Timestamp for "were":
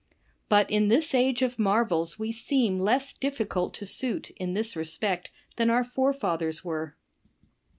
6.65-6.97